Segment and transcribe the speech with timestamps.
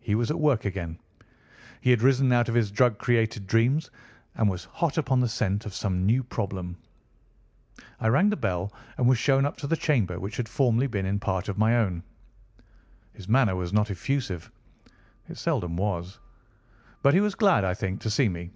[0.00, 0.98] He was at work again.
[1.82, 3.90] He had risen out of his drug created dreams
[4.36, 6.74] and was hot upon the scent of some new problem.
[8.00, 11.04] I rang the bell and was shown up to the chamber which had formerly been
[11.04, 12.02] in part my own.
[13.12, 14.50] His manner was not effusive.
[15.28, 16.18] It seldom was;
[17.02, 18.48] but he was glad, I think, to see me.